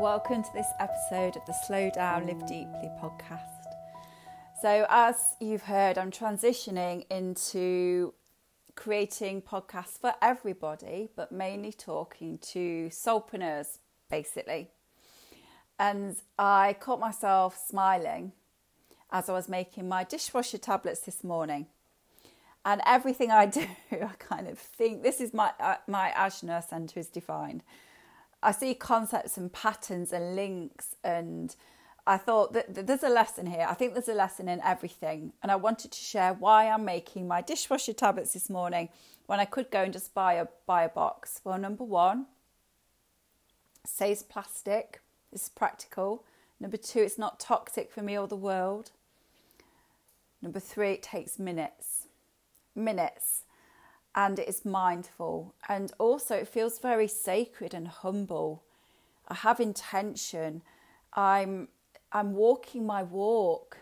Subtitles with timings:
[0.00, 3.66] Welcome to this episode of the Slow Down, Live Deeply podcast.
[4.62, 8.14] So, as you've heard, I'm transitioning into
[8.76, 13.76] creating podcasts for everybody, but mainly talking to soulpreneurs,
[14.08, 14.70] basically.
[15.78, 18.32] And I caught myself smiling
[19.12, 21.66] as I was making my dishwasher tablets this morning.
[22.64, 26.98] And everything I do, I kind of think this is my uh, my Ajna center
[26.98, 27.62] is defined.
[28.42, 31.54] I see concepts and patterns and links, and
[32.06, 33.66] I thought that there's a lesson here.
[33.68, 37.28] I think there's a lesson in everything, and I wanted to share why I'm making
[37.28, 38.88] my dishwasher tablets this morning
[39.26, 41.40] when I could go and just buy a buy a box.
[41.44, 42.26] Well, number one,
[43.84, 45.00] saves plastic.
[45.30, 46.24] This is practical.
[46.58, 48.90] Number two, it's not toxic for me or the world.
[50.42, 52.06] Number three, it takes minutes.
[52.74, 53.42] Minutes
[54.14, 55.54] and it is mindful.
[55.68, 58.62] And also it feels very sacred and humble.
[59.28, 60.62] I have intention.
[61.14, 61.68] I'm
[62.12, 63.78] i'm walking my walk.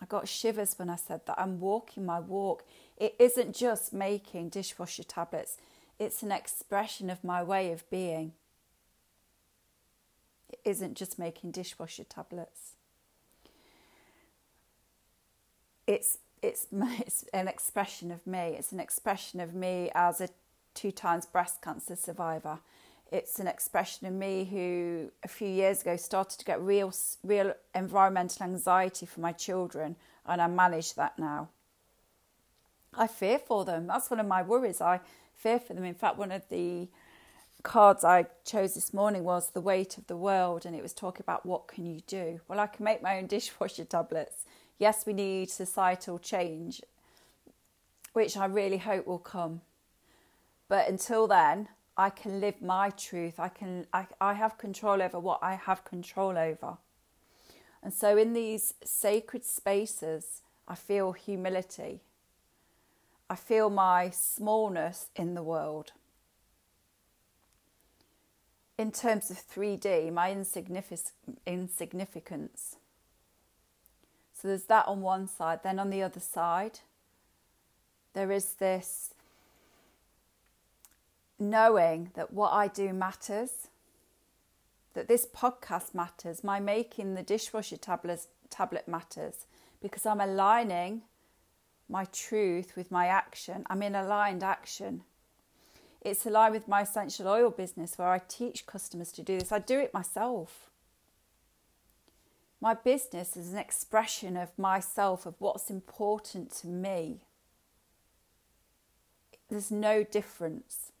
[0.00, 1.38] I got shivers when i said that.
[1.38, 2.64] I'm walking my walk.
[2.96, 5.58] It isn't just making dishwasher tablets.
[5.98, 8.32] It's an expression of my way of being.
[10.48, 12.72] It isn't just making dishwasher tablets.
[15.86, 18.54] It's it's, it's an expression of me.
[18.58, 20.28] It's an expression of me as a
[20.74, 22.58] two times breast cancer survivor.
[23.12, 26.92] It's an expression of me who a few years ago started to get real,
[27.24, 29.96] real environmental anxiety for my children,
[30.26, 31.48] and I manage that now.
[32.94, 33.88] I fear for them.
[33.88, 34.80] That's one of my worries.
[34.80, 35.00] I
[35.34, 35.84] fear for them.
[35.84, 36.88] In fact, one of the
[37.62, 41.22] cards I chose this morning was the weight of the world, and it was talking
[41.22, 42.40] about what can you do.
[42.46, 44.44] Well, I can make my own dishwasher tablets
[44.80, 46.82] yes, we need societal change,
[48.12, 49.60] which I really hope will come.
[50.68, 53.38] But until then, I can live my truth.
[53.38, 56.78] I can I, I have control over what I have control over.
[57.82, 62.00] And so in these sacred spaces, I feel humility.
[63.28, 65.92] I feel my smallness in the world.
[68.78, 71.12] In terms of 3D, my insignificance.
[74.40, 75.60] So there's that on one side.
[75.62, 76.80] Then on the other side,
[78.14, 79.12] there is this
[81.38, 83.68] knowing that what I do matters,
[84.94, 89.46] that this podcast matters, my making the dishwasher tablet, tablet matters
[89.82, 91.02] because I'm aligning
[91.88, 93.66] my truth with my action.
[93.68, 95.02] I'm in aligned action.
[96.00, 99.52] It's aligned with my essential oil business where I teach customers to do this.
[99.52, 100.69] I do it myself.
[102.60, 107.20] My business is an expression of myself, of what's important to me.
[109.48, 110.92] There's no difference.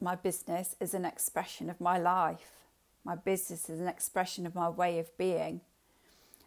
[0.00, 2.60] My business is an expression of my life.
[3.04, 5.60] My business is an expression of my way of being.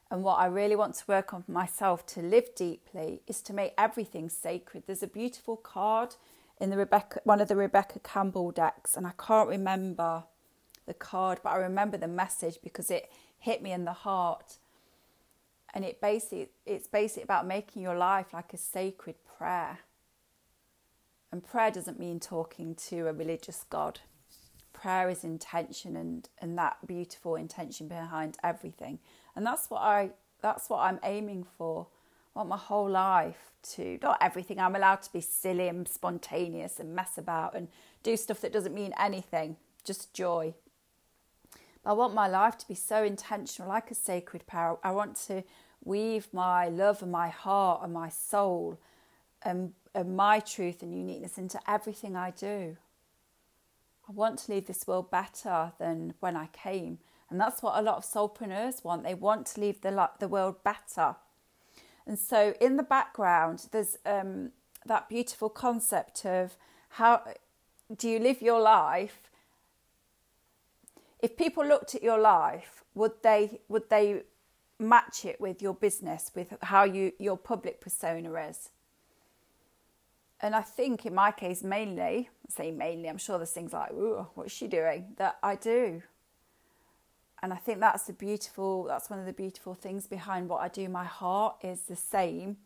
[0.10, 3.54] And what I really want to work on for myself to live deeply is to
[3.54, 4.84] make everything sacred.
[4.86, 6.16] There's a beautiful card
[6.60, 10.24] in the Rebecca, one of the Rebecca Campbell decks, and I can't remember
[10.85, 14.57] the card, but I remember the message because it hit me in the heart.
[15.73, 19.79] And it basically it's basically about making your life like a sacred prayer.
[21.31, 24.01] And prayer doesn't mean talking to a religious God.
[24.71, 29.00] Prayer is intention and, and that beautiful intention behind everything.
[29.35, 30.11] And that's what I
[30.41, 31.88] that's what I'm aiming for.
[32.35, 34.59] I want my whole life to not everything.
[34.59, 37.67] I'm allowed to be silly and spontaneous and mess about and
[38.03, 40.53] do stuff that doesn't mean anything, just joy.
[41.85, 44.77] I want my life to be so intentional, like a sacred power.
[44.83, 45.44] I want to
[45.83, 48.79] weave my love and my heart and my soul
[49.44, 52.77] and, and my truth and uniqueness into everything I do.
[54.07, 56.99] I want to leave this world better than when I came.
[57.29, 59.03] And that's what a lot of soulpreneurs want.
[59.03, 61.15] They want to leave the, the world better.
[62.05, 64.51] And so in the background, there's um,
[64.86, 66.56] that beautiful concept of
[66.89, 67.24] how
[67.95, 69.31] do you live your life
[71.24, 74.24] if people looked at your life, would they would they
[74.78, 78.70] match it with your business, with how you your public persona is?
[80.42, 83.94] And I think in my case, mainly, I say mainly, I'm sure there's things like,
[83.94, 85.14] ooh, what's she doing?
[85.16, 86.04] That I do.
[87.42, 90.68] And I think that's the beautiful, that's one of the beautiful things behind what I
[90.68, 90.90] do.
[90.90, 92.58] My heart is the same,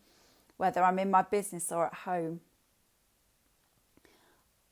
[0.57, 2.41] whether I'm in my business or at home.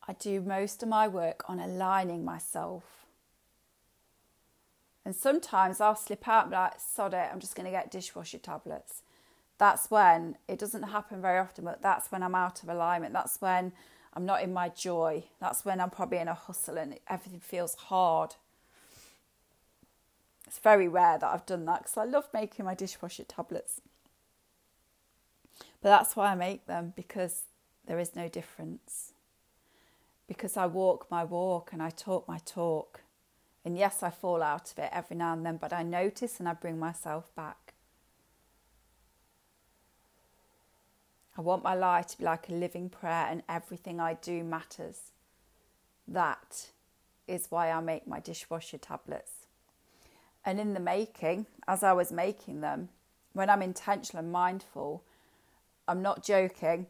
[0.08, 3.05] I do most of my work on aligning myself
[5.06, 7.92] and sometimes I'll slip out and be like, sod it, I'm just going to get
[7.92, 9.04] dishwasher tablets.
[9.60, 13.14] That's when, it doesn't happen very often, but that's when I'm out of alignment.
[13.14, 13.72] That's when
[14.14, 15.26] I'm not in my joy.
[15.40, 18.36] That's when I'm probably in a hustle and everything feels hard.
[20.48, 23.82] It's very rare that I've done that because I love making my dishwasher tablets.
[25.82, 27.44] But that's why I make them because
[27.86, 29.14] there is no difference.
[30.28, 33.02] Because I walk my walk and I talk my talk.
[33.66, 36.48] And yes, I fall out of it every now and then, but I notice and
[36.48, 37.74] I bring myself back.
[41.36, 45.12] I want my life to be like a living prayer and everything I do matters.
[46.08, 46.68] That
[47.28, 49.32] is why I make my dishwasher tablets.
[50.46, 52.90] And in the making, as I was making them,
[53.34, 55.04] when I'm intentional and mindful,
[55.88, 56.86] I'm not joking.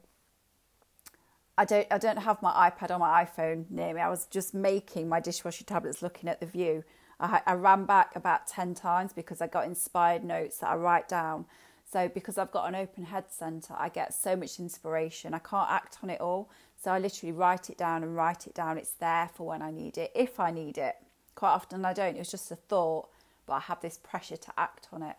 [1.58, 4.02] I don't I don't have my iPad or my iPhone near me.
[4.02, 6.84] I was just making my dishwasher tablets looking at the view.
[7.20, 11.08] I, I ran back about 10 times because I got inspired notes that I write
[11.08, 11.46] down.
[11.90, 15.34] So because I've got an open head center, I get so much inspiration.
[15.34, 16.50] I can't act on it all.
[16.82, 18.78] So I literally write it down and write it down.
[18.78, 20.96] It's there for when I need it, if I need it.
[21.36, 22.18] Quite often I don't.
[22.18, 23.08] It's just a thought,
[23.46, 25.16] but I have this pressure to act on it.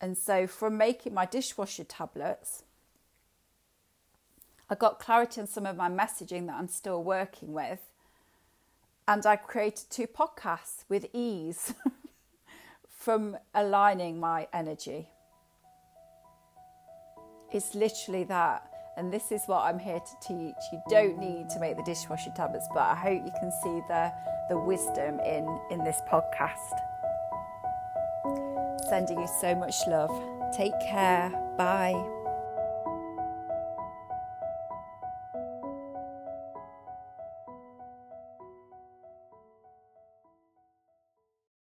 [0.00, 2.62] And so from making my dishwasher tablets,
[4.68, 7.80] I got clarity on some of my messaging that I'm still working with.
[9.08, 11.74] And I created two podcasts with ease
[12.88, 15.08] from aligning my energy.
[17.52, 18.68] It's literally that.
[18.96, 20.54] And this is what I'm here to teach.
[20.72, 24.12] You don't need to make the dishwasher tablets, but I hope you can see the,
[24.48, 26.56] the wisdom in, in this podcast.
[28.88, 30.10] Sending you so much love.
[30.56, 31.30] Take care.
[31.56, 32.15] Bye.